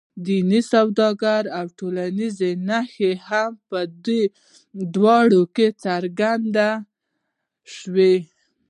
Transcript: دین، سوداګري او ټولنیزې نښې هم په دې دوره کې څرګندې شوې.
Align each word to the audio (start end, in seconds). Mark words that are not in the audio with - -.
دین، 0.25 0.49
سوداګري 0.73 1.49
او 1.57 1.65
ټولنیزې 1.79 2.51
نښې 2.67 3.11
هم 3.27 3.51
په 3.69 3.79
دې 4.05 4.21
دوره 4.95 5.41
کې 5.55 5.67
څرګندې 5.83 6.71
شوې. 7.75 8.15